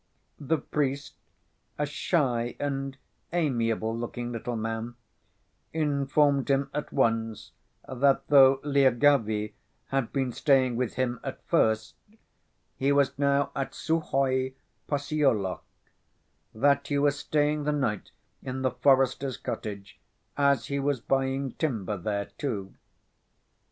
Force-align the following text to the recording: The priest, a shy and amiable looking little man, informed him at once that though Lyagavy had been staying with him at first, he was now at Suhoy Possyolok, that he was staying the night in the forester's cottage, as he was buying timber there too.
The 0.39 0.57
priest, 0.57 1.13
a 1.77 1.85
shy 1.85 2.55
and 2.59 2.97
amiable 3.31 3.95
looking 3.95 4.31
little 4.31 4.55
man, 4.55 4.95
informed 5.73 6.49
him 6.49 6.71
at 6.73 6.91
once 6.91 7.51
that 7.87 8.25
though 8.27 8.59
Lyagavy 8.63 9.53
had 9.89 10.11
been 10.11 10.31
staying 10.31 10.75
with 10.75 10.95
him 10.95 11.19
at 11.23 11.39
first, 11.45 11.93
he 12.75 12.91
was 12.91 13.19
now 13.19 13.51
at 13.55 13.73
Suhoy 13.75 14.55
Possyolok, 14.87 15.61
that 16.55 16.87
he 16.87 16.97
was 16.97 17.19
staying 17.19 17.65
the 17.65 17.71
night 17.71 18.09
in 18.41 18.63
the 18.63 18.71
forester's 18.71 19.37
cottage, 19.37 19.99
as 20.35 20.65
he 20.65 20.79
was 20.79 20.99
buying 20.99 21.51
timber 21.51 21.95
there 21.95 22.29
too. 22.39 22.73